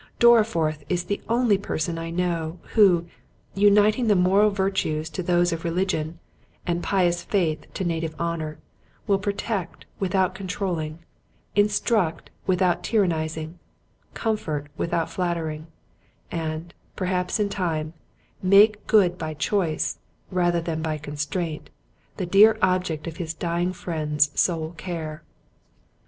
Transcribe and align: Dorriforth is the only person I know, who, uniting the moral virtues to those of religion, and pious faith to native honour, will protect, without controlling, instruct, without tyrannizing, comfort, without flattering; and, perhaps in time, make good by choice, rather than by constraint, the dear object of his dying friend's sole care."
Dorriforth 0.17 0.83
is 0.89 1.03
the 1.03 1.21
only 1.29 1.59
person 1.59 1.99
I 1.99 2.09
know, 2.09 2.57
who, 2.73 3.05
uniting 3.53 4.07
the 4.07 4.15
moral 4.15 4.49
virtues 4.49 5.11
to 5.11 5.21
those 5.21 5.53
of 5.53 5.63
religion, 5.63 6.17
and 6.65 6.81
pious 6.81 7.21
faith 7.23 7.71
to 7.75 7.83
native 7.83 8.19
honour, 8.19 8.57
will 9.05 9.19
protect, 9.19 9.85
without 9.99 10.33
controlling, 10.33 10.97
instruct, 11.55 12.31
without 12.47 12.81
tyrannizing, 12.83 13.59
comfort, 14.15 14.69
without 14.75 15.07
flattering; 15.11 15.67
and, 16.31 16.73
perhaps 16.95 17.39
in 17.39 17.47
time, 17.47 17.93
make 18.41 18.87
good 18.87 19.19
by 19.19 19.35
choice, 19.35 19.99
rather 20.31 20.61
than 20.61 20.81
by 20.81 20.97
constraint, 20.97 21.69
the 22.17 22.25
dear 22.25 22.57
object 22.59 23.05
of 23.05 23.17
his 23.17 23.35
dying 23.35 23.71
friend's 23.71 24.31
sole 24.33 24.71
care." 24.77 25.21